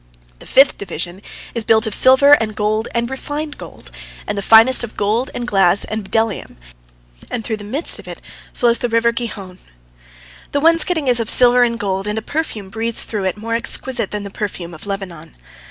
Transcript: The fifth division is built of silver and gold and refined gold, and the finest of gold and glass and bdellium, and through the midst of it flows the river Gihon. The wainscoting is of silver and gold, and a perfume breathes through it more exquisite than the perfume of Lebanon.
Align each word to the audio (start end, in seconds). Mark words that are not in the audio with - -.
The 0.39 0.47
fifth 0.47 0.79
division 0.79 1.21
is 1.53 1.63
built 1.63 1.85
of 1.85 1.93
silver 1.93 2.31
and 2.41 2.55
gold 2.55 2.87
and 2.95 3.07
refined 3.07 3.59
gold, 3.59 3.91
and 4.25 4.35
the 4.35 4.41
finest 4.41 4.83
of 4.83 4.97
gold 4.97 5.29
and 5.35 5.47
glass 5.47 5.83
and 5.83 6.03
bdellium, 6.09 6.55
and 7.29 7.43
through 7.43 7.57
the 7.57 7.63
midst 7.63 7.99
of 7.99 8.07
it 8.07 8.19
flows 8.51 8.79
the 8.79 8.89
river 8.89 9.11
Gihon. 9.11 9.59
The 10.53 10.59
wainscoting 10.59 11.07
is 11.07 11.19
of 11.19 11.29
silver 11.29 11.61
and 11.61 11.79
gold, 11.79 12.07
and 12.07 12.17
a 12.17 12.23
perfume 12.23 12.71
breathes 12.71 13.03
through 13.03 13.25
it 13.25 13.37
more 13.37 13.53
exquisite 13.53 14.09
than 14.09 14.23
the 14.23 14.31
perfume 14.31 14.73
of 14.73 14.87
Lebanon. 14.87 15.35